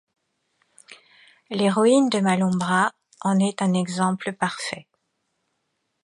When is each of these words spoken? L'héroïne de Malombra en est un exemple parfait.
L'héroïne 1.51 2.09
de 2.09 2.19
Malombra 2.21 2.91
en 3.19 3.37
est 3.37 3.61
un 3.61 3.73
exemple 3.75 4.33
parfait. 4.33 4.87